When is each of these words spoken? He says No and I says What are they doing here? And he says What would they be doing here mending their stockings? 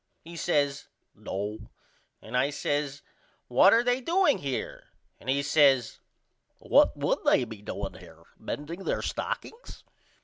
He 0.23 0.35
says 0.35 0.87
No 1.13 1.59
and 2.23 2.35
I 2.35 2.49
says 2.49 3.03
What 3.47 3.71
are 3.71 3.83
they 3.83 4.01
doing 4.01 4.39
here? 4.39 4.85
And 5.19 5.29
he 5.29 5.43
says 5.43 5.99
What 6.57 6.97
would 6.97 7.19
they 7.23 7.43
be 7.43 7.61
doing 7.61 7.93
here 7.93 8.23
mending 8.39 8.85
their 8.85 9.03
stockings? 9.03 9.83